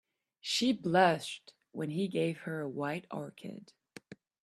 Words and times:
She 0.39 0.73
blushed 0.73 1.53
when 1.73 1.91
he 1.91 2.07
gave 2.07 2.39
her 2.39 2.61
a 2.61 2.67
white 2.67 3.05
orchid. 3.11 3.71